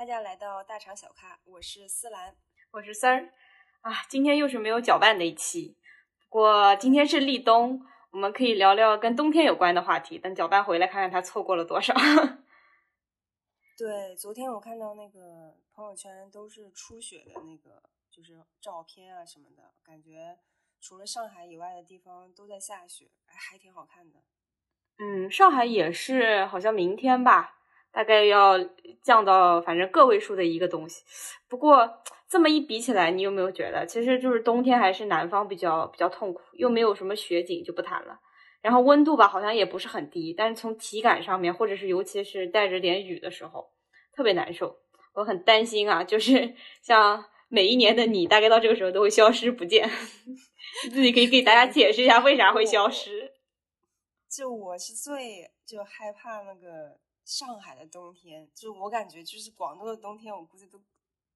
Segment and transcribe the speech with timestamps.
[0.00, 2.34] 大家来到大厂小咖，我是思兰，
[2.70, 3.34] 我是三儿
[3.82, 3.92] 啊。
[4.08, 5.76] 今天又是没有搅拌的一期，
[6.22, 10.18] 不过今天是立冬，我们可以聊聊跟冬天有关的话题。
[10.18, 11.92] 等搅拌回来，看看他错过了多少。
[13.76, 20.38] 对，昨天我看到那个朋友圈都是初雪的那个，就是照片啊什么的，感觉
[20.80, 24.20] 除了上海以外的地方都在下雪，还挺好看的。
[24.96, 27.58] 嗯，上海也是，好像明天吧。
[27.92, 28.58] 大概要
[29.02, 31.02] 降到反正个位数的一个东西，
[31.48, 38.20] 不过这么一比起来，你有没有觉得，其实就是冬天还是南方比较比较痛苦，又没有什么雪景就不谈了。
[38.62, 43.72] 然后温度吧，好像也不是很低，但是从体感上面，或者是尤其是带着点雨的时候，
[44.14, 44.76] 特别难受。
[45.14, 49.90] 我很担心啊，就是 像每一年的你，大概到这个时候都会消失不见。
[50.92, 53.32] 自己可以给大家解释一下为啥会消失？
[54.30, 57.00] 就我是最就害怕那个。
[57.30, 60.80] 上海的冬天，就是我感觉，就是广东的冬天，我估计都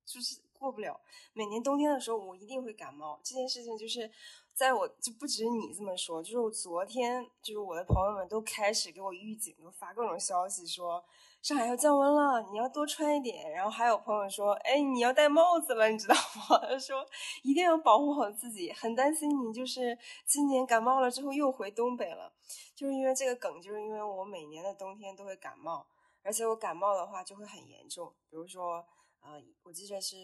[0.05, 1.01] 就是过不了。
[1.33, 3.21] 每年冬天的时候，我一定会感冒。
[3.23, 4.11] 这件事情就是
[4.53, 11.05] 在我就不止你这么说，就是我昨天，就是我的朋友们都开始给我预警，都发各种消息说
[11.45, 13.53] 上海要降温了，你要多穿一点。
[13.53, 16.59] 然后还有朋友说，哎，你要戴帽子了，你知道吗？
[16.67, 17.07] 他 说
[17.43, 22.33] 一定要保护好自己，很担心你就是今年感冒了之后又回东北了。
[22.75, 25.87] 就是因为这个梗，就是因为我每年的冬天都会感冒，
[26.23, 28.15] 而且我感冒的话就会很严重。
[28.31, 28.83] 比如说，
[29.21, 30.17] 呃，我记得是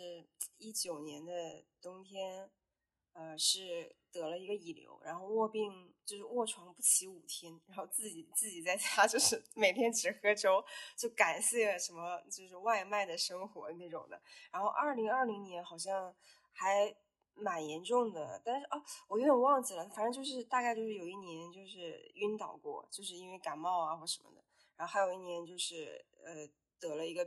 [0.57, 1.33] 一九年的
[1.83, 2.51] 冬天，
[3.13, 10.65] 呃，是得了一个乙流，然后卧病，就是卧床不起五天，然后自己自己在家 就是每天只喝粥，
[10.97, 14.21] 就感谢什么就是外卖的生活那种的。
[14.51, 16.15] 然后二零二零年好像
[16.53, 16.95] 还。
[17.37, 24.45] 蛮严重的，但是哦，我有点忘记了，反正就是大概就是有一年就是晕倒过，就是因为感冒啊或什么的，
[24.77, 26.47] 然后还有一年就是呃
[26.79, 27.25] 得了一个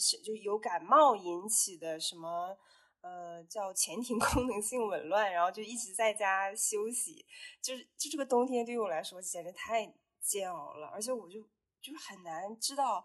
[0.00, 2.58] 是就由感冒引起的什么
[3.02, 7.24] 呃叫前庭 功能性紊乱，然后就一直在家休息，
[7.60, 11.40] 就是就这个冬天对于我来说简直太煎熬了，而且我就
[11.80, 13.04] 就是很难知道，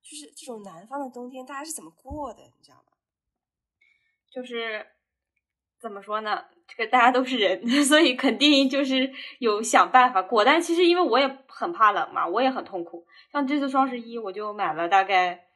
[0.00, 2.92] 就是这种南方的冬天大家是怎么过的，你知道吗？
[4.30, 4.86] 就是。
[5.80, 6.44] 怎么说呢？
[6.66, 10.44] 这个大家都是人， 所以肯定就是有想办法过。
[10.44, 13.06] 但其实因为我也很怕冷嘛，我也很痛苦。
[13.30, 15.47] 像这次双十一，我就买了大概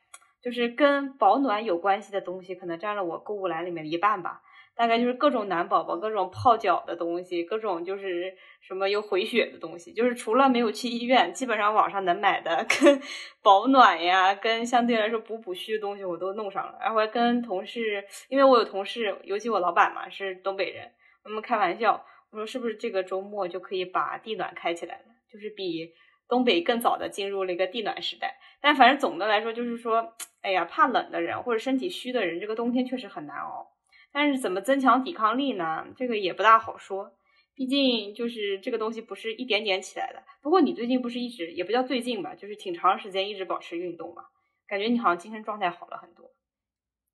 [0.43, 4.43] 就是跟保暖有关系的东西，可能占了我购物篮里面的一半吧。
[4.75, 12.99] 大概就是各种暖宝宝，各种泡脚的东西，各种就是什么有回血的东西，就是除了没有去医院，基本上网上能买的跟
[13.43, 16.79] 保暖呀，跟相对来说补补虚的东西我都弄上了。
[16.81, 20.91] 然后还跟同事，因为我有同事，尤其我老板嘛是东北人，
[21.25, 25.05] 我们开玩笑，我说是不是这个周末就可以把地暖开起来了？
[25.31, 25.93] 就是比
[26.33, 28.41] 东北更早的进入了一个地暖时代。
[28.63, 33.71] 但反正总的来说，就是说，哎呀，怕冷的人或者身体虚的人，这个冬天确实很难熬。
[34.11, 35.87] 但是怎么增强抵抗力呢？
[35.95, 37.13] 这个也不大好说，
[37.55, 40.23] 毕竟就是这个东西不是一点点起来的。
[40.41, 44.25] 不过你最近不是一直也不叫最近吧，就是挺长时间一直保持运动嘛，
[44.67, 46.31] 感觉你好像精神状态好了很多。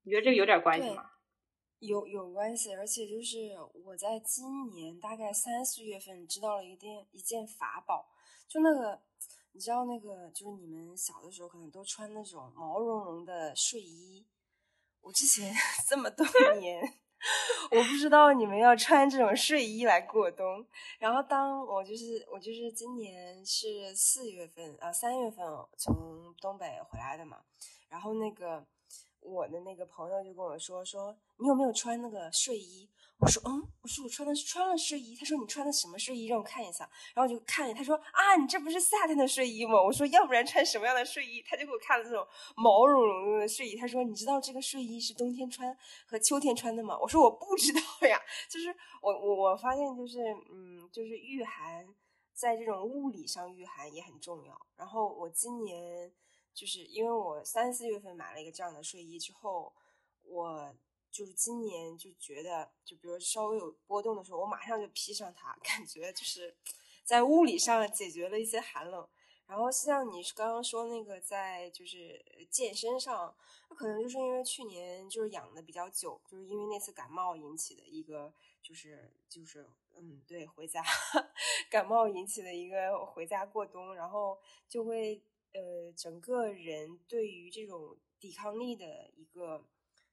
[0.04, 1.10] 你觉得这个有点关系吗？
[1.80, 3.36] 有有关系，而且就是
[3.84, 8.06] 我在今年大概三四月份知道了一件一件法宝，
[8.48, 8.98] 就那个
[9.52, 14.26] 你知道那个就是你们小的时候可能都穿那种毛茸茸的睡衣。
[15.00, 15.52] 我之前
[15.88, 16.26] 这么多
[16.58, 16.80] 年，
[17.70, 20.66] 我不知道你们要穿这种睡衣来过冬。
[20.98, 25.44] 然后当我就是我就是今年是四月份啊三月份
[25.76, 27.42] 从东北回来的嘛，
[27.88, 28.66] 然后那个
[29.20, 32.88] 我的那个朋友就跟我说说你有没有穿那个睡衣？
[33.18, 35.16] 我说嗯，我说我穿的是穿了睡衣。
[35.16, 36.26] 他说你穿的什么睡衣？
[36.26, 36.88] 让我看一下。
[37.14, 39.82] 然后我就看，他说啊，你这不是夏天的睡衣吗？
[39.82, 41.42] 我说要不然穿什么样的睡衣？
[41.42, 42.24] 他就给我看了这种
[42.56, 43.76] 毛茸茸的睡衣。
[43.76, 46.96] 他说你知道这个睡衣是冬天穿和秋天穿的吗？
[46.96, 48.20] 我说我不知道呀。
[48.48, 50.20] 就是我我我发现就是
[50.52, 51.88] 嗯，就是御寒，
[52.32, 54.56] 在这种物理上御寒也很重要。
[54.76, 56.12] 然后我今年
[56.54, 59.72] 就是因为我三四月份买了一个这样的睡衣之后，
[60.22, 60.72] 我。
[61.10, 66.54] 就是今年就觉得，就比如稍微有波动的时候，我马上就披上它， 感觉就是
[67.02, 69.08] 在物理上解决了一些寒冷。
[69.46, 73.34] 然后像你刚刚说那个，在就是健身上，
[73.70, 78.30] 可能就是因为去年就是养的比较久，就是因为那次感冒引起的一个，
[78.62, 79.66] 就是就是
[79.96, 80.84] 嗯，对，回家
[81.70, 84.38] 感冒引起的一个回家过冬，然后
[84.68, 85.22] 就会
[85.54, 89.64] 呃，整个人对于这种抵抗力的一个。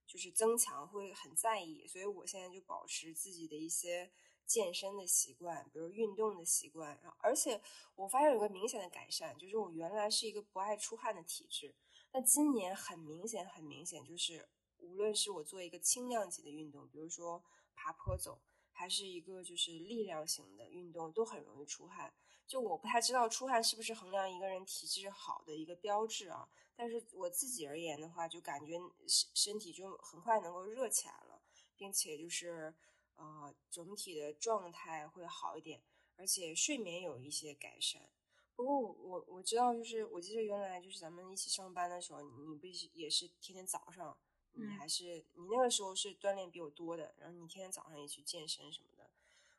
[0.07, 4.12] 就是增强会很在意，所以我现在就保持自己的一些
[4.46, 7.00] 健身的习惯，比如运动的习惯。
[7.02, 7.62] 然后，而且
[7.96, 11.75] 我发现有个明显的改善，就是我原来是一个不爱出汗的体质，
[12.13, 14.48] 那今年很明显，很明显，就是
[14.78, 17.44] 无论是我做一个轻量级的运动，比如说
[17.74, 18.42] 爬坡走，
[18.72, 22.13] 还是一个就是力量型的运动，都很容易出汗。
[22.48, 26.48] 就我不太知道出汗是不是衡量一个人体质好的一个标志啊？
[26.76, 28.78] 但是我自己而言的话，就感觉
[29.08, 31.42] 身身体就很快能够热起来了，
[31.76, 32.74] 并且就是
[33.16, 35.82] 呃整体的状态会好一点，
[36.18, 38.10] 而且睡眠有一些改善。
[38.56, 44.18] 不过我我知道，就是我记得原来就是咱们一起上班的时候，你不是也是天天早上，
[44.54, 48.95] 你还是你那个时候是锻炼比我多的，然后你天天早上也去健身什么的。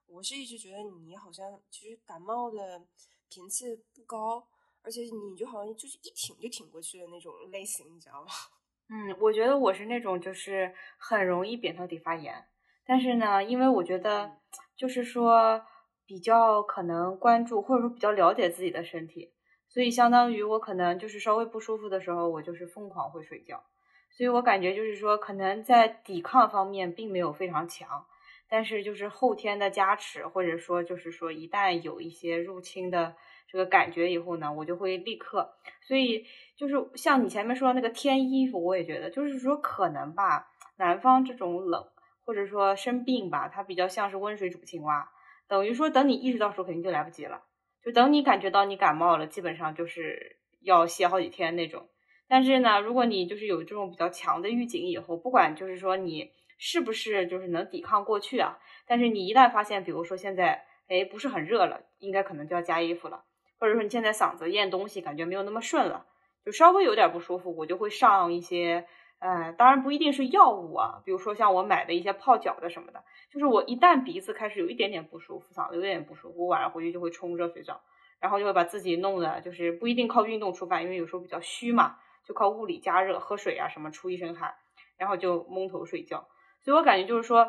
[0.09, 2.83] 我是一直觉得你好像其实感冒的
[3.29, 4.47] 频次不高，
[4.83, 8.29] 而且你就好像就是一挺就挺过去的那种类型，你知道吗？
[8.89, 12.47] 嗯，我觉得我是那种就是很容易扁桃体发炎，
[12.87, 14.39] 但是呢，因为我觉得
[14.77, 15.61] 就是说
[16.07, 19.35] 比较可能关注或者说比较了解自己的身体，
[19.69, 23.65] 所以相当于我可能就是稍微不舒服的时候，我就是疯狂会睡觉，
[24.11, 28.07] 所以我感觉就是说可能在抵抗方面并没有非常强。
[28.49, 33.17] 但是就是后天的加持，或者说就是说一旦有一些入侵的
[33.49, 35.53] 这个感觉以后呢，我就会立刻。
[35.83, 36.25] 所以
[36.57, 41.85] 就是像你前面说那个添衣服，我也觉得就是说可能吧，南方这种冷
[42.25, 45.11] 或者说生病吧，它比较像是温水煮青蛙，
[45.49, 47.43] 等于说等你意识到时候肯定就来不及了，
[47.83, 51.89] 就等你感觉到你感冒了，基本上就是要歇好几天那种。
[52.29, 56.31] 但是呢，如果你就是有这种比较强的预警以后，不管就是说你。
[56.59, 58.59] 是不是就是能抵抗过去啊？
[58.87, 63.25] 但是你一旦发现，比如说现在哎不是很热了，应该可能就要加衣服了，
[63.59, 66.07] 或者说你现在嗓子咽东西感觉没有那么顺了，
[66.45, 68.87] 就稍微有点不舒服，我就会上一些，
[69.19, 77.81] 呃，当然不一定是药物啊，比如说像我买的一些泡脚的什么的，就是我一旦鼻子开始有一点点不舒服，嗓子有点不舒服，我晚上回去就会冲热水澡，
[78.21, 84.55] 然后就会把自己弄的，就是不一定靠运动出汗，因为有时候比较虚嘛，就靠物理加热、喝水啊什么出一身汗，
[84.97, 86.29] 然后就蒙头睡觉。
[86.67, 87.49] 所以我感觉就是说，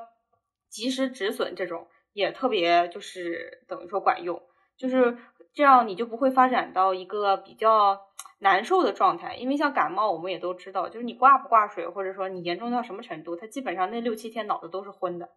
[0.69, 4.39] 及时止损这种也特别就是等于说管用，
[4.77, 5.17] 就是
[5.55, 7.99] 这样你就不会发展到一个比较
[8.41, 9.35] 难受的状态。
[9.35, 15.27] 因为像感冒，我们也都知道，就是你挂不挂水，或者说你严重到什么程度，它基本上那六七天脑子都是昏的。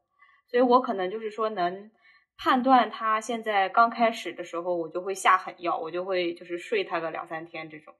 [0.46, 1.90] 所以我可能就是说能
[2.36, 7.94] 判断他现在刚开始的时候，我就会下狠药，我就会就是睡他个两三天这种。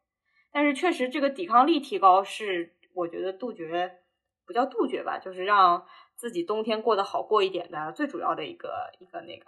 [0.52, 3.96] 但是确实这个抵抗力提高是我觉得杜绝。
[4.50, 5.86] 不叫杜绝吧，就是让
[6.16, 9.44] 自己冬天过得好过一点的最主要的一个一个那个。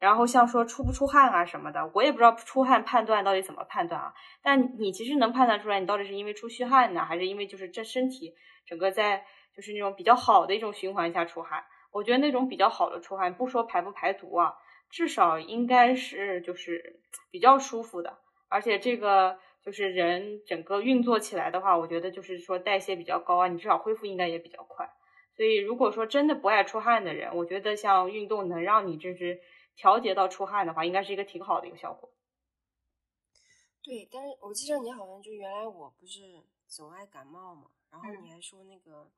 [0.00, 4.12] 然后像说出不出汗啊什么的，我也不知道出汗判断到底怎么判断啊。
[4.42, 8.34] 但你其实能判断出来，你到底是因为出虚汗呢，还是因为就是这身体
[8.66, 9.24] 整个在
[9.54, 11.62] 就是那种比较好的一种循环下出汗。
[11.92, 14.54] 我觉得那种比较好的出汗，不说排不排毒啊，
[14.90, 16.98] 至少应该是就是
[17.30, 18.18] 比较舒服的，
[18.48, 19.38] 而且这个。
[19.62, 24.90] 就是人整个运作起来的话，我觉得就是说代谢比较高啊，你至少恢复应该也比较快。
[25.36, 29.40] 所以如果说真的不爱出汗的人，我觉得像运动能让你就是
[29.76, 32.10] 调节到出汗的话，应该是一个挺好的一个效果。
[33.82, 36.20] 对，但是我记得你好像就原来我不是
[36.66, 39.10] 总爱感冒嘛，然后你还说那个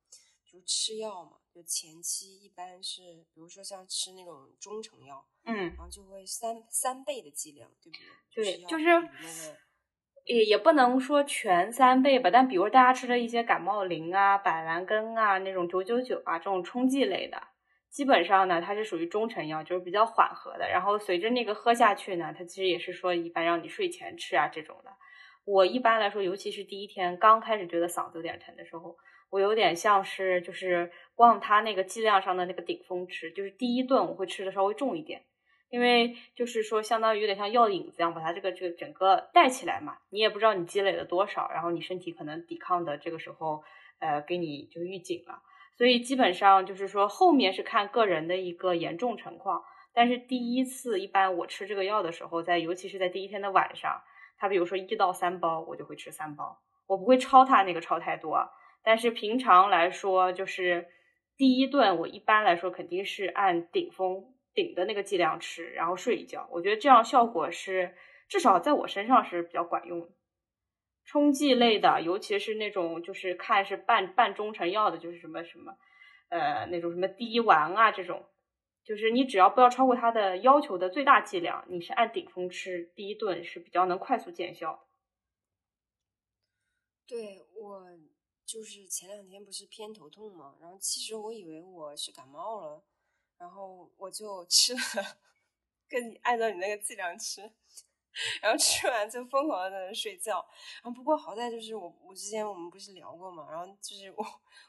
[0.44, 7.98] 就吃药嘛，就前期一般是比如说像吃那种中成药，嗯，然后就会三三倍的剂量，对不
[8.34, 8.44] 对？
[8.56, 9.56] 对，就是那个。
[10.24, 17.42] 也也不能说全三倍吧，但比如大家吃的一些感冒灵啊、板蓝根啊那种九九九啊这种冲剂类的，
[17.90, 20.68] 基本上呢它是属于中成药，就是比较缓和的。
[20.68, 24.90] 然后随着那个喝下去呢，它其实也是说一般让你睡前吃啊这种的。
[25.44, 28.96] 我一般来说，尤其是第一天刚开始觉得嗓子有点疼的时候，
[29.28, 35.24] 我有点像是就是往它那个剂量上的那个顶峰吃，就是第一顿我会吃的稍微重一点。
[35.72, 39.96] 因为就是说，相当于有点像药引子一样，把它这个这个整个带起来嘛。
[40.10, 43.64] 你也不知道你积累了多少，然后你身体可能抵抗的这个时候，
[43.98, 45.40] 呃，给你就预警了。
[45.78, 49.62] 所以基本上就是说，后面是看个人的一个严重情况。
[49.94, 54.02] 但是第一次，一般我吃这个药的时候，在尤其是在第一天的晚上，
[54.36, 58.46] 它比如说一到三包，我就会吃三包，我不会超它那个超太多。
[58.84, 60.86] 但是平常来说，就是
[61.38, 64.31] 第一顿我一般来说肯定是按顶峰。
[64.54, 67.94] 顶的那个剂量吃，然后睡一觉，我觉得这样效果是
[68.28, 70.08] 至少在我身上是比较管用的。
[71.04, 75.76] 冲剂类的，尤其是那种就是看是半半中成药的，就是什么什么
[76.28, 78.24] 呃那种什么滴丸啊这种，
[78.84, 84.86] 就是你只要不要超过它的要求的最大剂量，你是按顶峰吃，第一顿是比较能快速见效。
[87.04, 87.84] 对我
[88.46, 92.84] 就是前两天不是偏头痛嘛，然后其实我以为我是感冒了。
[93.42, 95.18] 然后我就吃了，
[95.88, 97.40] 跟你按照你那个剂量吃，
[98.40, 100.46] 然后吃完就疯狂的在那睡觉。
[100.80, 104.24] 然后不过好在就是我我之前我们不是聊过嘛，然后就是我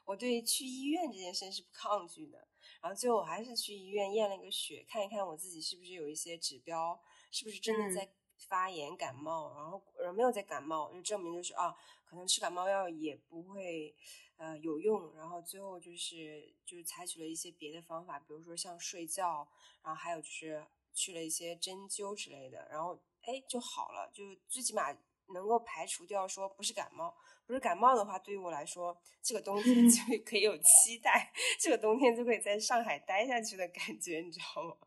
[0.05, 2.47] 我对去医院这件事是不抗拒的。
[2.81, 6.99] 然后最后我还是去医院验了一个血，看一看我自己是不是有一些指标，
[7.29, 9.53] 是不是真的在发炎感冒。
[9.53, 11.75] 然后然后没有在感冒，就证明就是啊，
[12.05, 13.95] 可能吃感冒药也不会
[14.37, 15.13] 呃有用。
[15.15, 19.47] 然后最后就是就是采取了一些别的方法，比如说像睡觉，
[19.83, 24.91] 然后还有就是去了一些针灸之类的，然后哎就好了，就最起码
[25.27, 27.15] 能够排除掉说不是感冒。
[27.45, 34.77] 不是感冒的话，对于我来说，这个冬天就 可以有期待，这个冬天就可以在上海待下去的感觉，你知道吗？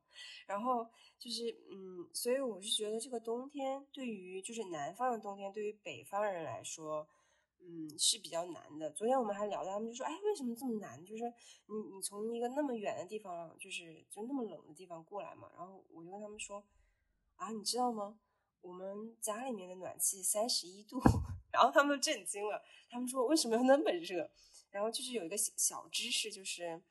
[0.46, 0.82] 然后
[1.18, 7.06] 就是，嗯，所以我是觉得这个冬天对于就是南方的冬天，对于北方人来说，
[7.60, 8.90] 嗯，是比较难的。
[8.92, 11.04] 昨天我们还聊到，他们就说，哎，为什么这么难？
[11.04, 11.24] 就是
[11.66, 15.50] 你你从一个那么远的地方，就是就那么冷的地方过来嘛。
[15.56, 16.64] 然后我就跟他们说，
[17.36, 18.18] 啊，你知道吗？
[18.60, 21.00] 我们家里面的暖气三十一度。
[21.52, 24.30] 然后他们都震惊了，他们说为什么要那么热？
[24.70, 26.82] 然后就是有一个小小知识，就是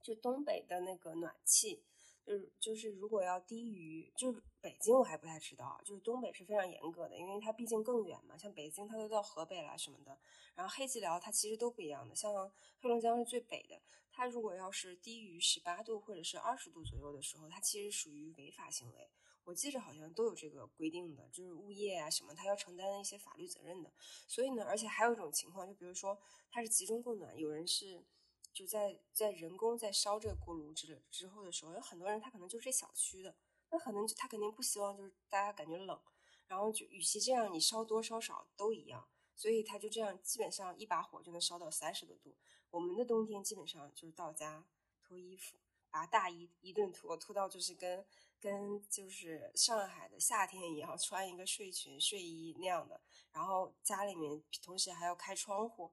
[0.00, 1.82] 就东北的那个暖气，
[2.26, 8.36] 就是就是如果要低于，就是北京我还不太知道，就是东北是非常严格的，因为它毕竟更远嘛。
[8.38, 10.18] 像北京它都到河北了什么的，
[10.54, 12.14] 然后黑吉辽它其实都不一样的。
[12.14, 12.50] 像
[12.80, 19.10] 黑龙江是最北的，它如果要是低于十八度或者是二十度左右的时候，它其实属于违法行为。
[19.44, 23.92] 我记着好像都有这个规定的，就是物业啊什么，他要承担一些法律责任的。
[24.26, 26.18] 所以呢，而且还有一种情况，就比如说
[26.50, 28.02] 它是集中供暖，有人是
[28.54, 33.34] 就在在人工在烧这个锅炉之之后的时候，有很多人他可能就是这小区的，
[33.70, 36.00] 那可能他肯定不希望就是大家感觉冷，
[36.46, 42.34] 然后就与其这样，你烧多烧少都一样，所以他就这样基本上一把火就能烧到三十多度。
[42.70, 44.64] 我们的冬天基本上就是到家
[45.02, 45.58] 脱衣服，
[45.90, 48.06] 把大衣一顿脱，脱到就是跟。
[48.40, 53.00] 跟就是上海的夏天一样，穿一个睡裙、睡衣那样的，
[53.32, 55.90] 然后家里面同时还要开窗户，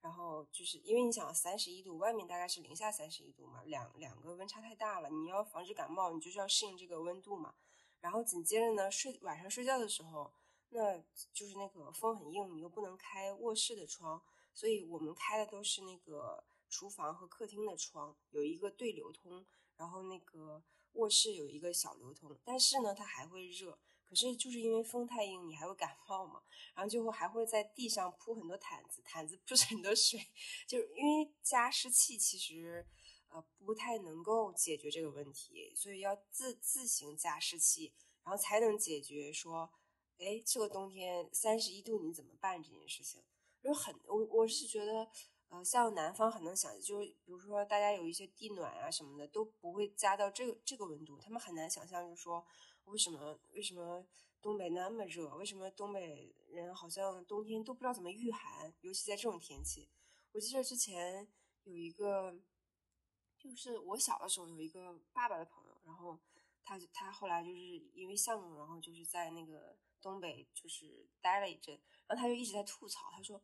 [0.00, 7.54] 然后就是因为你想三十一度，外面大概是零下三十一度嘛，两两个温差太大了，你要防止感冒，你就是要适应这个温度嘛。
[8.00, 10.32] 然后紧接着呢，睡晚上睡觉的时候，
[10.70, 10.98] 那
[11.32, 14.22] 就是那个风很硬，你又不能开卧室的窗，
[14.54, 20.62] 所以我们开的都是那个厨房和客厅的窗，有一个对流通，然后那个。
[20.94, 23.78] 卧室有一个小流通，但是呢，它还会热。
[24.08, 26.42] 可是就是因为风太硬，你还会感冒嘛。
[26.74, 30.18] 然后最后还会在地上铺很多毯子，毯子铺很多水，
[30.66, 32.86] 就是因为加湿器其实
[33.28, 37.92] 呃不太能够解决这个问题，所以要自自行加湿器，
[38.24, 39.70] 然后才能解决说，
[40.18, 43.22] 哎，这个冬天三十一度你怎么办这件事情。
[43.62, 45.08] 就很我我是觉得。
[45.50, 52.46] 呃，像南方很能想，就比如说大家有一些地暖啊什么的，都不会加到这个这个温度，他们很难想象，就是说
[52.88, 54.04] 为什么为什么
[54.40, 59.88] 东北那么热，为什么东北人好像冬天都不知道怎么御寒，尤其在这种天气。
[60.32, 61.26] 我记得之前
[61.64, 62.38] 有一个，
[63.38, 66.18] 就是我小的时候有一个爸爸的朋友，然后
[66.62, 67.58] 他他后来就是
[67.94, 73.42] 因为项目，然后就是在那个东北就是待了一阵，然后他就一直在吐槽，他说。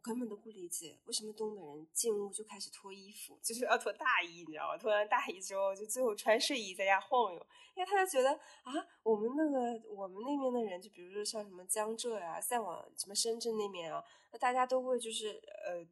[0.00, 4.78] 我根本都不理解为什么东北人进屋就开始脱衣服，就是要脱大衣，你知道吗？
[4.78, 8.30] 脱完大衣之后，就最后穿睡衣在家晃悠，因为他就觉得
[8.62, 14.02] 啊，我们那个我们那边的人，就比如说像什么江浙呀，再往什么深圳那边啊，
[14.32, 15.86] 那大家都会就是呃，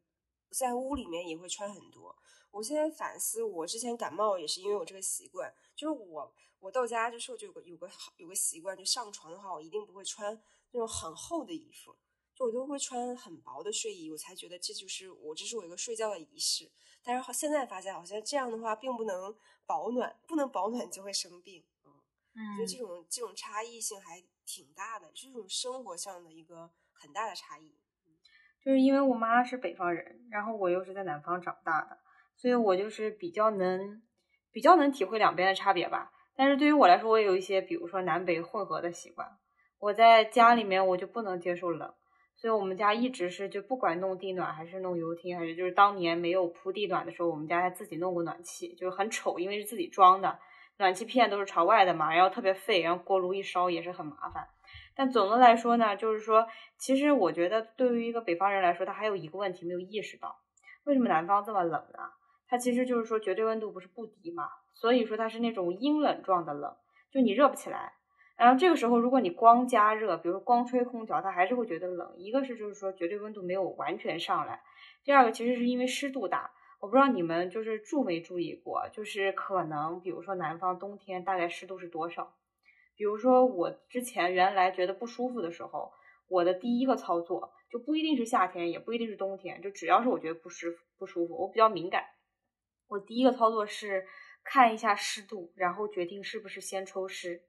[0.49, 2.15] 在屋里面也会穿很多。
[2.49, 11.95] 我现在反思，我之前感冒也是因为我这个习惯，就是我我到家就是就有个有个好有个习惯，就上床的话，我一定不会穿那种很厚的衣服。
[12.45, 16.71] 我都会穿很薄的睡衣，我才觉得这就是我，这是我一个睡觉的仪式。
[17.03, 21.63] 但是现在发现，好像这样的话并不能保暖，不能保暖就会生病。
[22.35, 27.75] 嗯，就这种这种差异性还挺大的，是这种生活上的一个很大的差异。
[28.63, 31.97] 就是因为我妈是北方人，然后我又是在南方长大的，
[32.35, 34.01] 所以我就是比较能
[34.51, 36.11] 比较能体会两边的差别吧。
[36.35, 39.37] 但是对于我来说，我也有一些，比如说南北混合的习惯。
[39.79, 41.93] 我在家里面我就不能接受冷。
[42.39, 50.39] 所以我们家一直是就不管弄地暖还是弄油汀，还是就是当年没有铺地暖的时候，我们家还自己弄过暖气，就是很丑，因为是自己装的，
[50.77, 54.47] 暖气片都是朝外的嘛，然后特别费，然后锅炉一烧也是很麻烦。
[54.95, 60.39] 但总的来说呢，就是说，其实我觉得对于一个北方人来说，他还有一个问题没有意识到，
[60.85, 61.99] 为什么南方这么冷呢？
[62.47, 66.73] 它其实就是说绝对温度不是不低嘛，所以说它是那种阴冷状的冷，
[67.11, 67.93] 就你热不起来。
[68.39, 72.13] 然后这个时候，如果你光加热，比如说光吹空调，它还是会觉得冷。
[72.15, 74.61] 一个是就是说绝对温度没有完全上来，
[75.03, 76.49] 第二个其实是因为湿度大。
[76.79, 82.33] 我不知道你们就是注没注意过，就是可能比如说南方冬天大概湿度是多少？
[82.95, 85.91] 比如说我之前原来觉得不舒服的时候，
[86.29, 92.05] 我的第一个操作就不一定是夏天，也不一定是冬天，就只要是我觉得不舒服不舒服，我比较敏感，
[92.87, 94.05] 我第一个操作是
[94.45, 97.41] 看一下湿度，然后决定是不是先抽湿。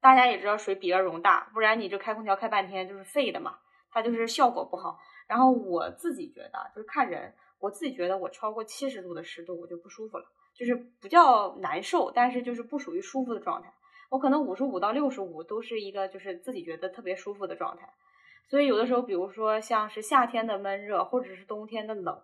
[0.00, 3.58] 大家也知道水比热容大，不然你这开空调开半天就是废的嘛，
[3.90, 4.98] 它就是效果不好。
[5.26, 10.24] 然后我自己觉得就是看人，我自己觉得我超过七十度的湿度我就不舒服了，
[10.54, 13.72] 就是不叫难受，但是就是不属于舒服的状态。
[14.10, 17.92] 我可能五十五到六十五都是一个就是自己觉得特别舒服的状态。
[18.48, 22.18] 所以有的时候，比如说像是夏天的闷热，或者是冬天的冷，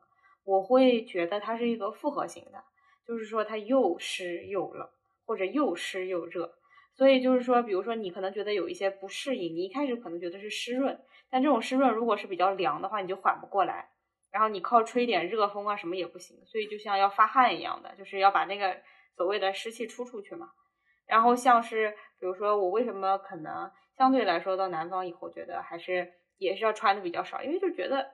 [0.45, 2.65] 我会觉得它是一个复合型的，
[3.07, 4.89] 就是说它又湿又冷，
[5.27, 6.51] 或者又湿又热。
[6.95, 10.97] 所以就是说，比如说你可能觉得有一些不适应，你一开始可能觉得是湿润，
[11.29, 13.91] 但这种湿润如果是比较凉的话，你就缓不过来。
[14.31, 18.77] 然后你靠吹点热风啊什么也不行，所以就像要发汗一样的，就是要把那个
[19.17, 20.51] 所谓的湿气出出去嘛。
[21.07, 28.13] 然后像是比如说我为什么可能相对来说到南方以后觉得还是也是要穿的比较少，因为就觉得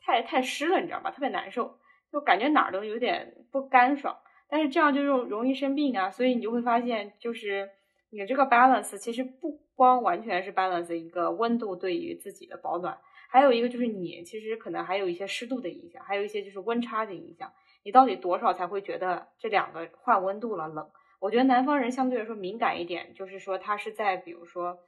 [0.00, 1.10] 太太湿了，你知道吧？
[1.10, 1.78] 特别难受，
[2.12, 4.18] 就感觉哪儿都有点不干爽。
[4.48, 7.70] 但是这样就容容易生病啊，所以你就会发现就是。
[8.10, 12.98] 你这个 balance 其实不光完全是 balance 一个温度对于自己的保暖，
[13.28, 17.52] 还有一个就是你其实可能还有一些湿度的影响，还有一些就是温差的影响。
[17.84, 20.90] 你到底多少才会觉得这两个换温度了冷？
[21.20, 24.78] 我觉得南方人相对来说敏感一点，就是说他是在比如说，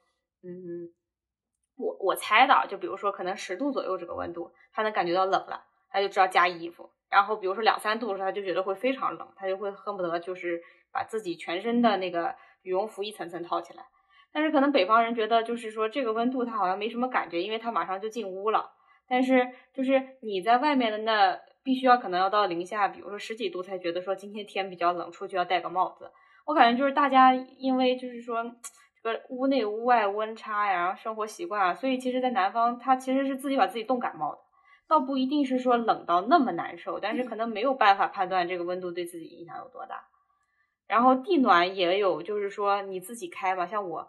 [0.43, 0.89] 嗯，
[1.77, 6.91] 我我猜的，就比如说可能十度左右这个温度，他能感觉到冷了，他就知道加衣服。
[7.11, 12.35] 然后比如说两三度的时候，他就觉得会非常冷，他就会恨不得就是把自己全身的那个。
[12.63, 13.85] 羽绒服一层层套起来，
[14.33, 18.71] 但是可能北方人觉得就是说这个温度他好像没什么感觉，因为他马上就进屋了。
[19.09, 26.11] 但是就是你在外面的那必须要可能要到零下，比如说十几度才觉得说今天天比较冷，出去要戴个帽子。
[26.47, 28.45] 我感觉就是大家因为就是说
[29.03, 34.39] 这个屋内屋外温差呀，然后生活习惯啊，所以其实，在南方他其实是自己把自己冻感冒的，
[34.89, 40.05] 倒不一定是说冷到那么难受，但是可能没有办法判断这个温度对自己影响有多大。
[40.91, 44.09] 然后地暖也有，就是说你自己开吧，像我，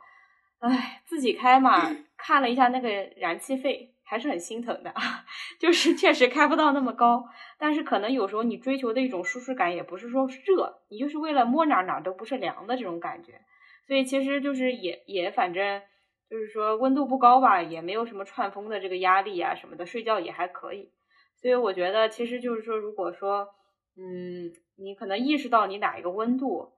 [0.58, 4.92] 唉，自己开嘛，看了一下那个燃气费，还是很心疼的，
[5.62, 7.24] 就是确实开不到那么高，
[7.60, 13.42] 但是可能有时候你追求的一种舒适感，也不是说热，你就是为了摸哪哪都不是凉的这种感觉，
[13.86, 15.84] 所以其实就是也也反正
[16.32, 20.92] 就是说温度不高吧，也没有什么串风的这个压力啊什么的，睡觉也还可以，
[21.40, 23.48] 所以我觉得其实就是说，如果说，
[23.96, 24.54] 嗯。
[24.78, 26.74] 你可能意识到你哪一个温度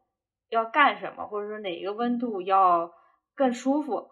[0.50, 2.94] 要干什么，或者说哪一个温度要
[3.34, 4.10] 更舒服，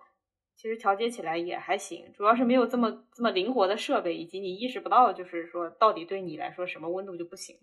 [0.56, 2.14] 其实调节起来也还行。
[2.14, 7.60] 主要是没有这么这么灵活的设备，以及你意识不到，就是说到底对你来说什么温度就不行。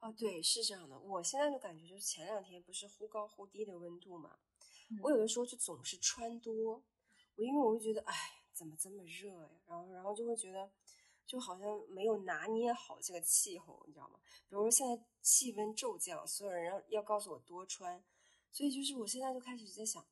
[0.00, 0.98] 哦，对，是这样的。
[0.98, 4.30] 我现在就感觉就是前两天不是忽高忽低的温度嘛，
[5.02, 6.82] 我有的时候就总是穿多，
[7.36, 8.12] 我因为我会觉得，哎，
[8.52, 9.50] 怎么这么热呀？
[9.68, 10.68] 然后然后就会觉得。
[11.26, 14.18] 就好像没有拿捏好这个气候，你知道吗？
[14.48, 18.02] 比如说现在气温骤降，所有人要要告诉我多穿，
[18.52, 20.04] 所以就是我现在就开始在想，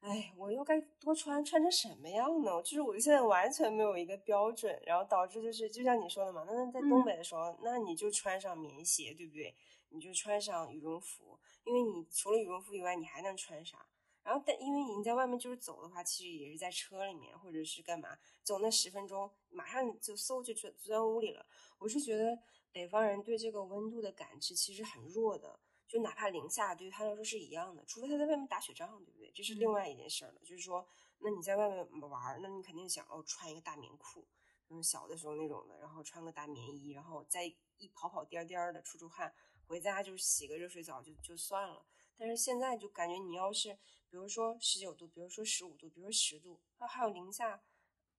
[0.00, 2.62] 哎，我又该多穿，穿成什么样呢？
[2.62, 9.54] 就是我现在完全没有一个标准，然后导致就是就像你说的嘛，那在东北的时候，那你就穿上棉鞋，对不对？
[9.90, 13.86] 你就穿上羽绒服，因为你除了羽绒服以外，你还能穿啥？
[14.26, 21.46] 然后，但因为你在外面就是走的话，其实也是在车里面或者是干嘛，走那十分钟，马上就嗖就钻钻屋里了。
[21.78, 22.36] 我是觉得
[22.72, 29.30] 北方人对这个温度的感知其实很弱的，就哪怕零下对于他来说是一样的，除非他在外面打雪仗，对不对？
[29.32, 30.34] 这是另外一件事了。
[30.40, 30.84] 就是说，
[31.18, 34.26] 那你在外面玩，那你肯定想哦穿一个大棉裤，
[34.70, 39.32] 嗯，小的时候那种的，然后穿个大棉衣，然后再一跑跑颠颠的出出汗，
[39.68, 41.86] 回家就洗个热水澡就就算了。
[42.18, 43.78] 但是现在就感觉你要是。
[44.08, 47.60] 比如说十九度，比如说十五度，比如说十度，那还有零下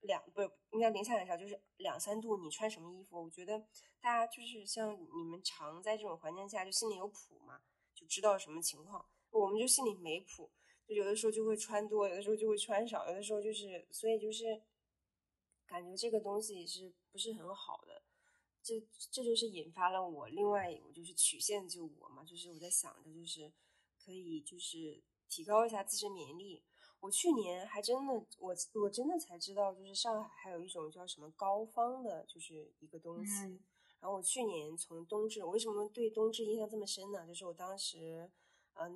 [0.02, 3.24] 两不是应该零下很少，就是两三度，你穿什么衣服？
[3.24, 3.58] 我觉得
[4.02, 7.62] 大家就是像你们常在这种环境下，就心里有谱嘛，
[7.96, 9.08] 就知道什么情况。
[9.32, 10.52] 我们就心里没谱，
[10.86, 14.62] 就有的时候就会穿多，有的时候就会穿少，有的时候就是，所以就是
[15.66, 18.04] 感觉这个东西是不是很好的？
[18.62, 23.52] 这这就是引发了我另外我就是曲线救国嘛，就是我在想着就是
[24.08, 25.04] 可以就是。
[25.30, 26.64] 提高一下自身免疫力。
[27.02, 33.34] 我去年还真的，我我真的才知道，就是上海还有一种叫什么膏方的，就是一个东西。
[34.00, 37.28] 然后我去年从冬至，我为什么对冬至印象这么深呢？
[37.28, 38.32] 就是我当时，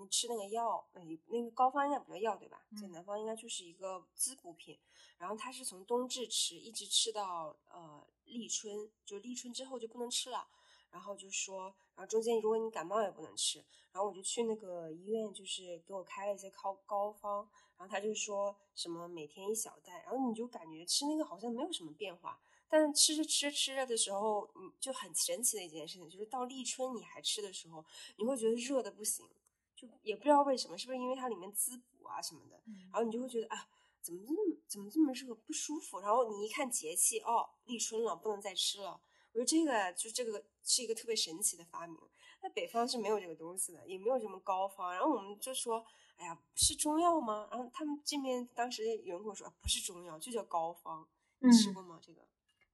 [0.10, 2.65] 吃那个药，呃，那个膏方应该不叫药对吧？
[2.80, 4.80] 在南方应该就是一个滋补品。
[5.17, 10.47] 然后它是从冬至吃，一直吃到呃立春，就立春之后就不能吃了。
[10.91, 13.60] 然后就说，然后中间如果你感冒也不能吃，
[13.91, 27.84] 然后我就去那个医院，就是给我开了一些膏膏方，然后他就说什么每天一小袋，然后你就感觉吃那个好像没有什么变化，但吃着吃着吃着的时候，你就很神奇的一件事情，就是到立春你还吃的时候，
[28.17, 29.27] 你会觉得热的不行，
[29.75, 33.67] 就也不知道为什么，是不是因为它里面滋补啊什么的，然后你就会觉得啊。
[34.04, 35.99] 怎么这么怎么这么热不舒服？
[35.99, 38.99] 然后你一看节气，哦，立春了，不能再吃了。
[39.34, 41.98] 我说这个就这个是一个特别神奇的发明。
[42.44, 44.91] 那北方是没有这个东西的，也没有什么膏方。
[44.91, 45.86] 然后我们就说，
[46.17, 47.48] 哎呀，是中药吗？
[47.52, 51.08] 然后他们这边当时有人跟我说，不是中药，就叫膏方。
[51.39, 52.00] 你吃过吗？
[52.02, 52.22] 这个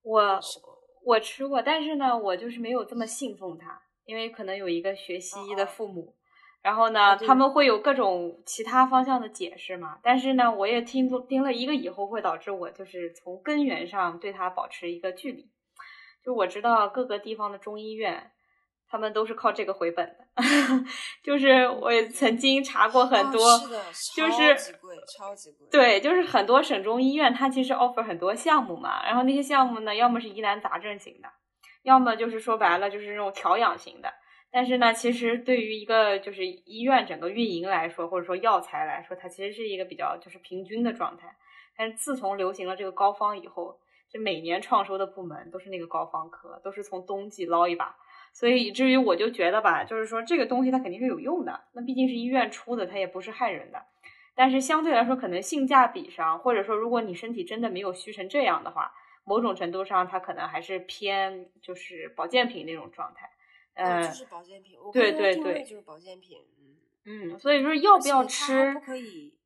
[0.04, 0.40] 我
[1.04, 6.16] 我吃过，但是呢，我就是没有这么信奉它，因为可能有一个学西医的父母。
[6.62, 10.00] 然后呢，他们会有各种其他方向的解释嘛？
[10.02, 15.50] 但是呢，我也听听了一个以后，会导致我就是从根源上对它保持一个距离。
[16.28, 18.32] 就我知道各个地方的中医院，
[18.90, 20.26] 他们都是靠这个回本的。
[21.24, 23.58] 就是我曾经查过很多，
[24.14, 25.68] 就是超级贵，超级贵。
[25.72, 29.06] 对，就是很多省中医院，它其实 offer 很多项目嘛。
[29.06, 31.30] 然后那些项目呢，要么是疑难杂症型的，
[31.84, 34.14] 要么就是说白了就是那种调养型的。
[34.52, 41.34] 但是呢，其实对于一个就是医院整个运营来说，或者说药材来说，它其实是一个比较就是平均的状态。
[41.78, 43.80] 但是自从流行了这个膏方以后，
[44.10, 47.96] 这每年创收的部门都是那个膏方科，都是从冬季捞一把。
[48.34, 53.86] 所以以至于我就觉得吧，就是说这个东西它肯定是有用的，那毕竟是医院出的，它也不是害人的。
[54.36, 58.94] 但是相对来说，可能性价比上，或者说如果你身体真的没有虚成这样的话，
[59.24, 63.32] 某种程度上它可能还是偏就是保健品那种状态。
[63.74, 66.38] 嗯，就是保健品，对对对，就是保健品，
[67.06, 68.74] 嗯嗯，所以说要不要吃？
[68.74, 69.38] 不可以，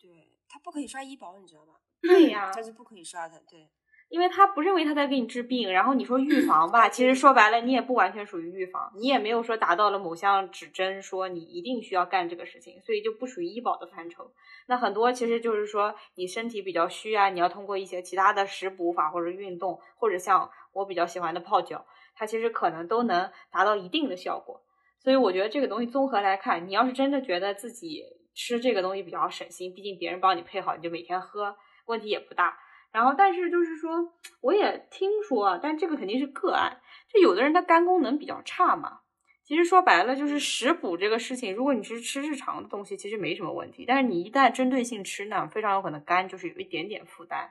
[0.00, 1.80] 对，它不可以刷医保，你知道吧？
[2.00, 3.68] 对呀， 他是不可以刷的，对，
[4.14, 14.30] 因为他不认为他在给你治病，然后你说预防吧，其实说白了，你也不完全属于预防，你也没有说达到了某项指针，说你一定需要干这个事情，所以就不属于医保的范畴。
[14.68, 21.84] 那很多其实就是说你身体比较虚啊，你要通过一些其他的食补法或者运动，或者像我比较喜欢的泡脚。
[22.14, 24.62] 它其实可能都能达到一定的效果，
[25.00, 32.56] 所以我觉得这个东西综合来看，你要是真的觉得自己吃这个东西比较省心，毕竟别人帮你配好，你就每天喝，问题也不大。
[32.94, 36.80] 然后，但是就是说，我也听说啊，但这个肯定是个案，
[37.12, 39.00] 就有的人他肝功能比较差嘛。
[39.42, 43.84] 其实说白了，就是食补这个事情，如果你是吃日常的东西，其实没什么问题。
[43.84, 47.50] 但是你一旦针对性吃呢，非常有可能肝就是有一点点负担。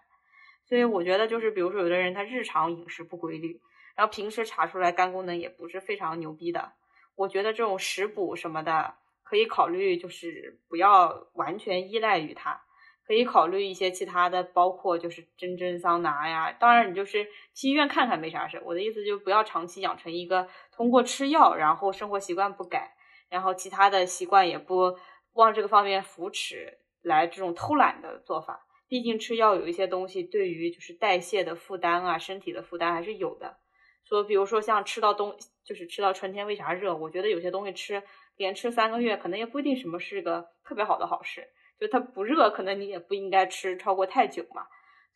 [0.66, 3.60] 所以我觉得就是，比如说有的人他日常饮食不规律。
[3.96, 6.72] 然后平时查出来肝功能也不是非常牛逼的，
[7.16, 12.62] 我觉得这种食补什么的可以考虑，就是不要完全依赖于它，
[13.06, 16.52] 可以考虑一些其他的，包括就是蒸蒸桑拿呀。
[16.54, 18.62] 当然你就是去医院看看没啥事。
[18.66, 22.94] 我的意思就不要长期养成一个通过吃药，然后生活习惯不改，
[23.30, 24.98] 然后其他的习惯也不
[25.34, 28.66] 往这个方面扶持来这种偷懒的做法。
[28.88, 33.58] 毕竟吃药有一些东西对于就是代谢的负担啊，身体的负担还是有的。
[34.06, 35.36] 说，比如说像吃到冬，
[35.66, 36.96] 就是吃到春天，为啥热？
[36.96, 38.04] 我觉得有些东西吃
[38.36, 41.48] 连吃三个月，可能也不一定什么是个特别好的好事。
[41.80, 44.68] 就它不热，可能你也不应该吃超过太久嘛。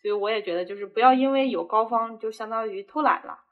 [0.01, 3.43] 所以我也觉得，就是不要因为有膏方就相当于偷懒了。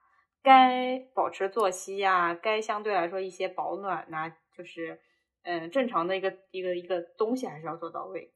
[0.44, 5.02] 该保持作息呀，该相对来说一些保暖呐，就是
[5.42, 8.32] 嗯正常的一个一个一个东西还是要做到位。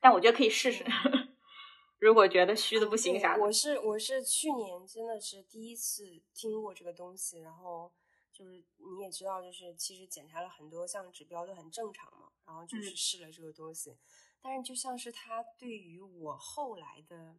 [0.00, 0.84] 但我觉得可以试试。
[2.00, 7.92] 如果觉得虚的不行啥，我是我是去年真的是第一次听过这个东西，然后
[8.34, 13.96] 就是你也知道，就是其实检查了很多项指标都很正常嘛，然后就是试了这个东西，
[14.42, 17.38] 但是就像是它对于我后来的，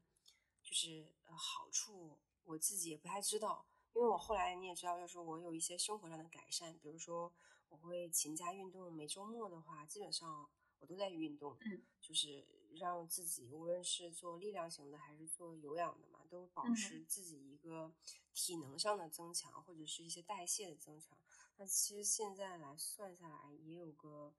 [0.63, 7.31] 就是呃好处，我自己也不太知道，因为我后来你也知道，就是我有一些生活上的改善，比如说
[7.69, 12.47] 我会勤加运动，每周末的话基本上我都在运动，嗯，就是。
[12.77, 17.93] 让自己无论是做力量型的还是做有氧的嘛，都保持自己一个
[18.33, 21.17] 体能上的增强，或者是一些代谢的增强。
[21.57, 24.33] 那其实现在来算下来，也有个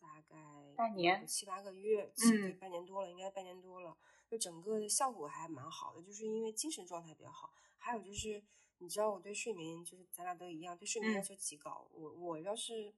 [0.00, 3.96] 大概半年七八个月，嗯，半年多了，应该半年多了。
[4.28, 7.54] 就整个效果还蛮好的，就是因为精神状态比较好。
[7.78, 8.42] 还有就是，
[8.78, 11.86] 你知道我对睡眠，就是咱俩都一样，对睡眠要求极高。
[11.92, 12.92] 我我要是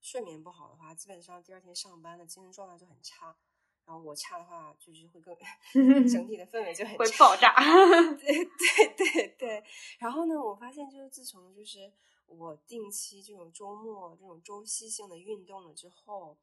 [0.00, 3.36] 睡眠不好的话，基本上第二天上班的精神状态就很差。
[3.84, 5.36] 然后我差的话，就是会更
[6.08, 7.54] 整体的氛围就很会爆炸。
[8.16, 9.64] 对对对对。
[9.98, 11.92] 然后呢，我发现就是自从就是
[12.26, 16.36] 我定期这种周末这种周期性的运动了之后，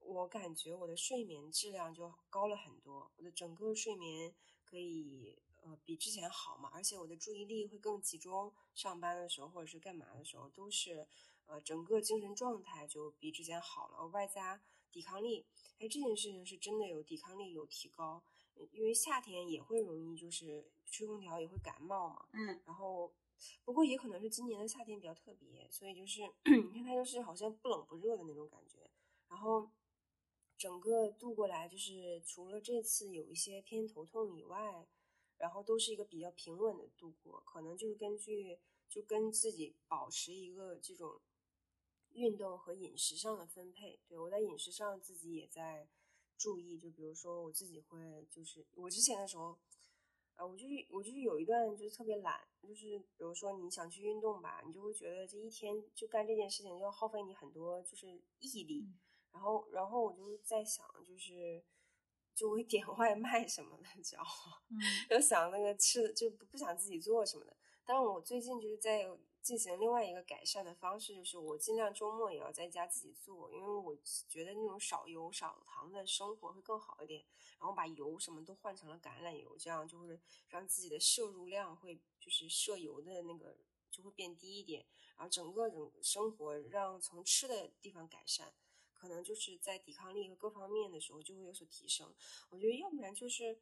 [0.00, 11.06] 我感觉我的睡眠质量就高了很多，我的整个睡眠可以呃比之前好嘛，而且我的注意力会更集中，上班的时候或者是干嘛的时候都是
[11.46, 14.60] 呃整个精神状态就比之前好了，外加
[14.94, 15.44] 抵抗力，
[15.80, 18.22] 哎这件事情是真的有抵抗力有提高，
[18.70, 23.12] 因为夏天也会容易就是吹空调也会感冒嘛，嗯，然后
[23.64, 28.88] 不过也可能是今年的夏天比较特别，所以就是 你看它就是好像不冷不热的那种感觉，
[29.28, 29.68] 然后。
[30.56, 34.86] 整个度过来，就是除了这次有一些偏头痛以外，
[35.36, 37.42] 然后都是一个比较平稳的度过。
[37.44, 38.56] 可能就是根据
[38.88, 41.20] 就跟自己保持一个这种
[42.14, 44.00] 运动和饮食上的分配。
[44.08, 45.86] 对我在饮食上自己也在
[46.36, 49.58] 注意，就比如说我自己会就是我之前的时候，
[50.34, 58.88] 啊，我就是我就是有一段就是特别懒，就是比如说你想去运动吧，你就会觉得这一天就干这件事情要耗费你很多就是毅力。
[59.32, 61.60] 然后，然后我就在想，就是
[62.36, 64.62] 就会点外卖什么的，知道吗？
[64.70, 64.78] 嗯，
[65.10, 67.56] 就想那个吃，就不不想自己做什么的。
[67.84, 69.06] 但我最近就是在
[69.42, 73.96] 进行另外一个改善的方式，就是我尽量周末也要在家自己做，因为我
[74.28, 77.24] 觉得那种少油少糖的生活会更好一点。
[77.58, 80.18] 然后把油什么都换成了橄榄油，这样就会
[80.48, 83.56] 让自己的摄入量会就是摄油的那个
[83.90, 84.84] 就会变低一点。
[85.16, 88.52] 然后整个种生活让从吃的地方改善。
[88.92, 92.14] 可能就是在抵抗力和各方面的时候就会有所提升。
[92.48, 93.58] 我觉得要不然就是，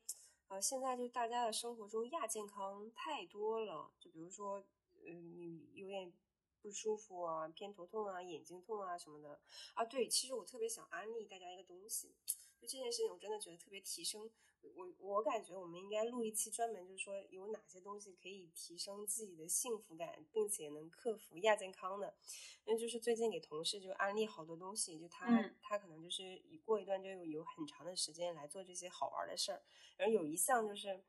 [0.52, 3.90] 呃，现在就大家的生活中亚健康太多了。
[3.98, 4.62] 就比如说，
[5.02, 6.12] 嗯，你有点
[6.60, 9.40] 不舒服啊，偏头痛啊，眼睛痛啊什么的。
[9.72, 12.14] 啊，对，其实我特别想安利大家一个东西，
[12.62, 14.30] 就这件事情我真的觉得特别提升。
[14.76, 22.14] 我我感觉我们应该录一期专门，就是说有哪些东西可以提升自己的幸福感，并且能克服亚健康的。
[22.64, 29.60] 因为就是最近给同事就安利好多东西，就他他可能就是过一段就有有很长的时间来做这些好玩的事儿。
[29.96, 31.02] 然后有一项就是，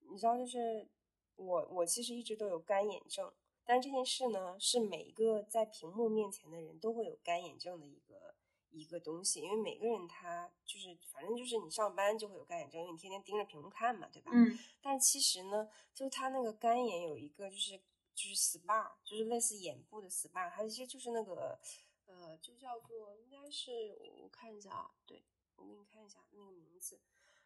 [0.00, 0.88] 你知道，就是
[1.36, 3.32] 我我其实一直都有干眼症，
[3.64, 8.34] 但这件事呢是每一个在屏幕面前的人都会有干眼症的一个。
[8.70, 14.30] 一个东西，因为每个人他就是，反正就是你上班就会有干眼症，因为你天天盯着屏幕看嘛，对吧？
[14.34, 14.58] 嗯。
[14.80, 17.78] 但其实呢，就是他那个干眼有一个，就是
[18.14, 21.58] 就是 SPA，就是类似眼部的 SPA，它其实就是那个，
[22.06, 25.24] 呃，就叫做应该是我看一下啊，对
[25.56, 27.00] 我给你看一下那个名字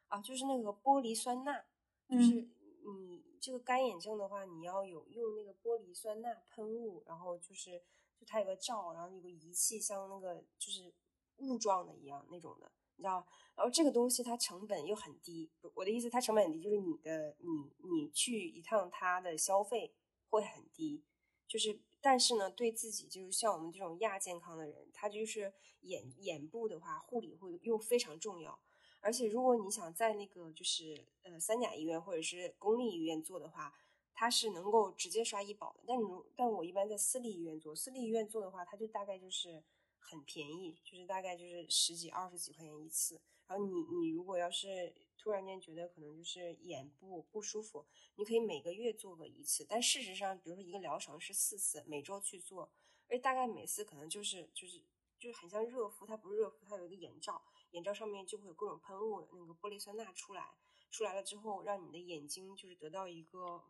[0.08, 1.64] 啊，就是那个玻璃酸钠，
[2.08, 2.48] 就是
[2.84, 7.82] 你这个干眼症的话，你要有用那个玻璃酸钠喷雾，然后就是
[8.18, 10.92] 就它有个罩，然后有个仪器，像那个就是。
[11.38, 13.26] 雾状的一样那种的，你知道？
[13.54, 15.50] 然后这个东西它成本又很低。
[15.74, 19.92] 我的意思，它成本很低，就是你的你你去一趟它的消费
[20.30, 21.02] 会很低。
[21.46, 28.58] 就是，但是呢，对自己就是像我们这种亚健康的人，他就是眼眼部的话护理会又非常重要。
[29.00, 33.74] 而且如果你想在那个就是呃三甲医院或者是公立医院做的话，
[34.14, 35.80] 它是能够直接刷医保的。
[35.86, 39.62] 但如但我一般在私立医院做，私立医院做的话，它就大概就是。
[40.02, 43.20] 很便宜，就是大概就是十几、二十几块钱一次。
[43.46, 47.86] 然后你你如果要是突然间觉得可能就是眼部不舒服，
[48.16, 49.66] 你可以每个月做个一次。
[49.68, 52.72] 但事实上，比如说一个疗程是四次，每周去做，
[53.08, 54.82] 而大概每次可能就是就是
[55.18, 60.56] 就是很像热敷，它不是热敷，它有一个眼罩，眼罩上面就会有各种喷雾，那个玻璃酸钠出来，
[60.90, 63.64] 出来了之后让你的眼睛就是得到一个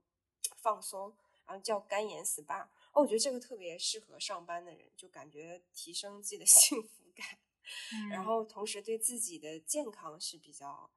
[0.57, 1.17] 放松，
[1.47, 2.69] 然后叫干眼 SPA。
[2.93, 7.39] 哦，我觉得这个特别适合上班的人，就感觉提升自己的 幸福感，
[8.11, 10.91] 然后同时对自己的健康是比较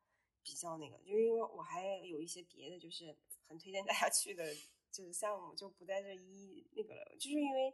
[0.44, 3.16] 比较那个，就因为我还有一些别的，就是
[3.48, 4.54] 很推荐大家去的，
[4.92, 7.74] 就是项目就不在这一那个了，就是因为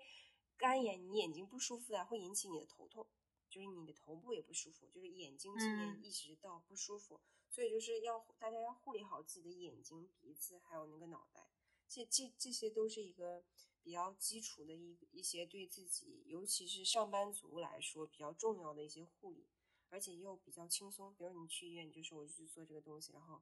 [0.56, 3.08] 干眼，你眼睛不舒服的会引起你的头痛，
[3.50, 11.50] 就是你的头部也不舒服，就是眼睛这边一直到不舒服，所以就是要大家要护理好自己的眼睛、鼻子还有那个脑袋，
[11.91, 13.43] 这这这些都是一个。
[13.84, 19.47] 比较基础的一一些对自己，尤其是上班族来说比较重要的一些护理，
[19.89, 21.12] 而且又比较轻松。
[21.15, 23.41] 比如你去医院，就是我去做这个东西，然后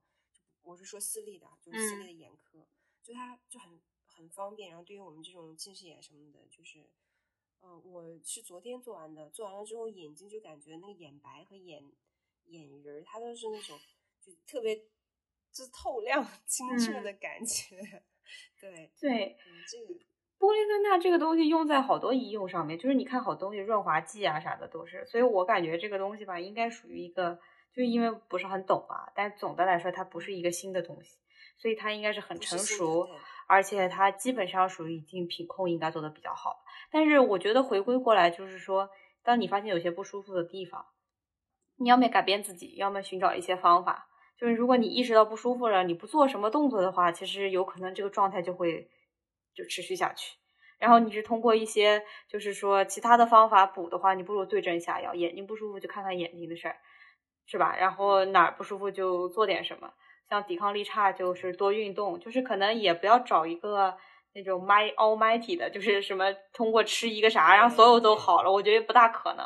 [0.62, 2.66] 我是说私立的，就是私立的眼科，
[3.04, 4.70] 就它就很很方便。
[4.70, 6.90] 然后对于我们这种近视眼什么的，就是，
[7.60, 11.92] 嗯，我是昨天做完的，做完了之后眼睛就感觉那个眼白和眼
[12.46, 13.78] 眼仁儿，它都是那种
[14.22, 14.78] 就特别
[15.52, 18.06] 就是透亮、 清澈的感觉。
[18.60, 20.00] 对对，嗯，这个。
[20.40, 27.38] 玻璃酸钠这个东西用在好多医用上面，就是你看好东西润滑剂啊啥的都是，所以我感觉这个东西吧，应该属于一个，
[27.74, 31.18] 就因为不是很懂啊，但总的来说它不是一个新的东西，
[31.58, 33.10] 所以它应该是很成熟，
[33.50, 36.64] 而且它基本上属于已经品控应该做的比较好。
[36.90, 38.90] 但是我觉得回归过来就是说，
[39.24, 40.86] 当你发现有些不舒服的地方，
[41.76, 44.09] 你要么改变自己，要么寻找一些方法。
[44.40, 48.90] 就是如果你意识到不舒服了，你不做什么动作的话，其实有可能这个状态就会
[49.54, 50.38] 就持续下去。
[50.78, 55.14] 然后你是通过一些就是说其他的方法补的话，你不如对症下药。
[55.14, 56.78] 眼睛不舒服就看看眼睛的事儿，
[57.46, 57.76] 是吧？
[57.78, 59.92] 然后哪儿不舒服就做点什么。
[60.30, 63.98] 像抵抗力差就是多运动，就是可能也不要找一个
[64.34, 69.46] 那种 my almighty 的，就是什么通过吃一个啥让所有都好了，我觉得不大可能。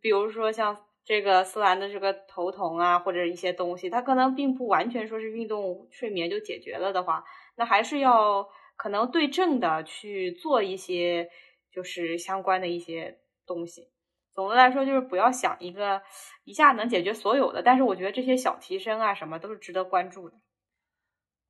[0.00, 7.24] 比如说像这个思兰的这个头疼啊，或者一些东西，它可能并不完全说是运动睡眠就解决了的话，
[7.56, 11.28] 那还是要可能对症的去做一些
[11.72, 13.90] 就是相关的一些东西。
[14.30, 16.00] 总的来说，就是不要想一个
[16.44, 20.40] 一下能解决所有的，但是我觉得这些小提升啊，什么都是值得关注的。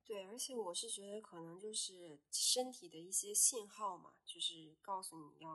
[0.03, 5.49] 对，而且我是觉得可能就是身体的一些信号嘛，就是告诉你要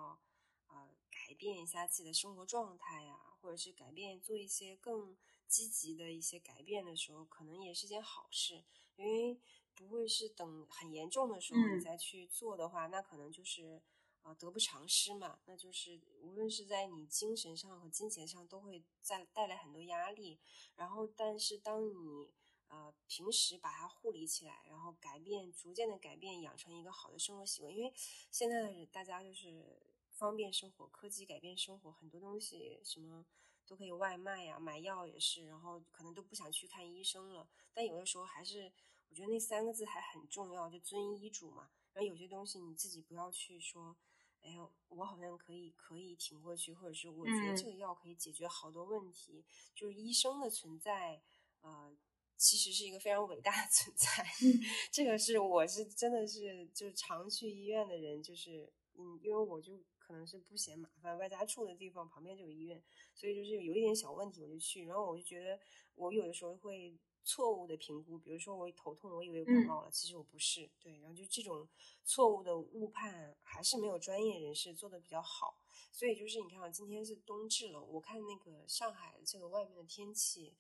[0.69, 8.64] 呃改变一下自己的生活状态呀，或者是改变做一些更积极的一些改变的时候，可能也是件好事，
[8.96, 9.38] 因为
[9.72, 13.80] 不会是等很严重的时候你再去做的话，那可能就是。
[14.22, 20.40] 啊，得不偿失嘛，那就是无论是在你精神上和金钱上，都会在带来很多压力。
[20.74, 22.35] 然后，但是当你
[22.66, 27.72] 呃平时把它护理起来，然后改变，逐渐的改变，养成一个好的生活习惯。
[27.72, 27.92] 因为
[28.32, 29.86] 现在的大家就是
[30.16, 33.24] 方便生活，科技改变生活，很多东西什么
[33.66, 37.48] 都可以外卖呀，买药也是，然后可能都不想去看医生了。
[37.72, 38.72] 但有的时候还是，
[39.09, 41.70] 我觉得那三个字还很重要，就遵医嘱嘛。
[41.92, 43.96] 然后有些东西你自己不要去说。
[44.42, 49.44] 哎呦，我好像可以可以挺过去，或者是我觉得这个药可以解决好多问题。
[49.74, 51.20] 就是医生的存在，
[51.62, 51.92] 呃，
[52.37, 54.24] 其实是一个非常伟大的存在。
[54.92, 62.83] 这个是我是真的是就是常去医院的人，就是嗯，因为我就可能是不嫌麻烦，外家住的地方旁边就有医院，
[63.14, 65.59] 所以就是有一点小问题我就去，然后我就觉得
[65.95, 66.97] 我有的时候会。
[67.29, 70.71] 错误的评估，比如说我头痛，我以为我感冒了，其实我不是。
[70.79, 71.69] 对，然后就这种
[72.05, 75.59] 错误的误判，还是没有专业人士做的比较好。
[75.90, 80.55] 所以就是你看啊，今天是冬至了，我看那个上海这个外面的天气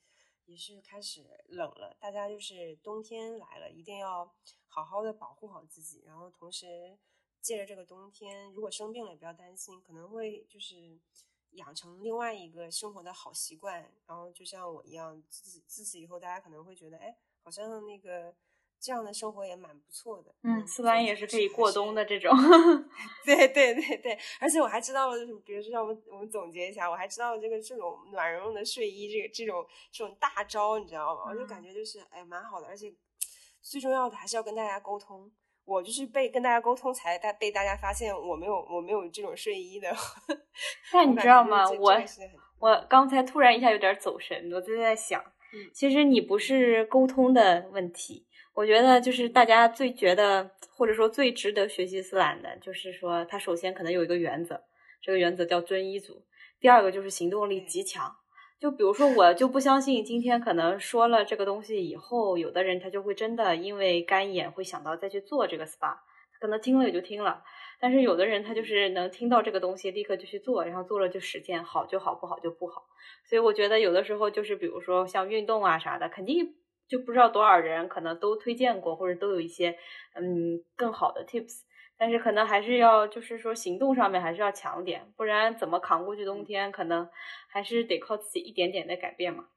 [0.46, 4.34] 也是开始冷了，大家就是冬天来了，一定要
[4.66, 6.98] 好好的保护好自己，然后同时
[7.46, 10.98] 借着这个冬天，如果生病了也不要担心，可能会就是。
[11.52, 18.34] 养成另外一个生活的好习惯，然后就像我一样，自自此以后，大家可能会觉得，哎，好像那个
[18.78, 20.34] 这样的生活也蛮不错的。
[20.42, 22.30] 嗯，思兰也是可以过冬的这种。
[23.24, 31.30] 对对对对，而且我还知道了，就是比如说，让我们我们总结一下，我还知道了这个这种暖融融的睡衣，这个这种这种大招，你知道吗？
[31.30, 32.94] 我就感觉就是哎，蛮好的，而且
[33.62, 35.32] 最重要的还是要跟大家沟通。
[35.66, 39.92] 我就是被跟大家沟通才大被大家发现我没有我没有这种睡衣的。
[40.94, 41.68] 那你知道吗？
[41.68, 42.00] 我
[42.60, 45.22] 我刚才突然一下有点走神，我就在想，
[45.74, 48.26] 其实你不是沟通的问题。
[48.54, 54.62] 我觉得就是大家最觉得或者说最值得学习斯兰的，就是说他首先可能有一个原则，
[55.02, 56.24] 这个原则叫遵医嘱。
[56.58, 58.10] 第二个就是行动力极强。
[58.58, 65.98] 就比如说，我就不相信今天可能说了这个东西以后，有的人他就会真的因为干眼会想到再去做这个 SPA，
[66.40, 67.42] 可能听了也就听了。
[67.78, 72.84] 但是有的人他就是能听到这个东西，立刻就去做，然后做了就实践，好就好，不好就不好。
[73.28, 76.54] 所以我觉得有的时候就是比如说像运动啊啥的，肯定
[76.88, 79.76] 就不知道多少人可能都推荐过，或者都有一些
[80.14, 81.65] 嗯更好的 tips。
[81.98, 86.70] 但是可能还是要，就是说行动上面还是要强点，不然怎么扛过去冬天？
[86.70, 87.08] 可能
[87.48, 89.48] 还是得靠自己一点点的改变嘛。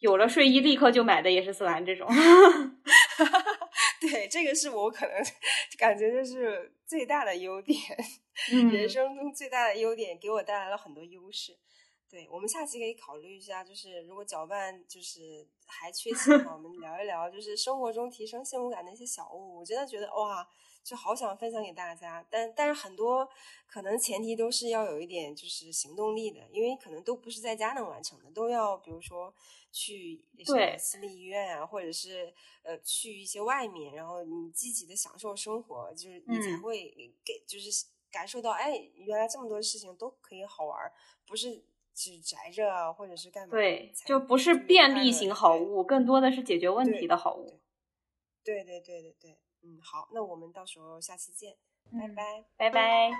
[0.00, 2.06] 有了睡衣立刻就买的也是丝兰这种，
[4.00, 5.14] 对，这个是我可能
[5.78, 7.78] 感觉就是最大的优点，
[8.72, 11.56] 人生中最大的优点，给我带来了很多优势。
[12.10, 19.60] 对我们下期可以考虑一下，就是如果搅拌就是还缺钱的话，我们聊一聊就是生活中提升幸福感的一些小物。
[19.60, 20.46] 我真的觉得哇。
[20.84, 23.26] 就好想分享给大家，但但是很多
[23.66, 29.34] 可能前提都是要有一点就是行动力的，因为可能都不是在家能完成的，都要比如说
[29.72, 36.94] 去对私立医院啊，或者是呃去一些外面，然后你积极的享受生活，就是你才会
[37.24, 40.92] 给就是感受到哎，原来这么多事情都可以好玩，
[41.26, 41.64] 不是
[41.94, 43.52] 只宅着啊或者是干嘛？
[43.52, 47.60] 对，就不是便利型好物，更多的是解决问题的好物。
[48.44, 49.38] 对对对对对。
[49.64, 51.56] 嗯，好，那我们到时候下期见，
[51.90, 53.10] 拜拜，拜拜。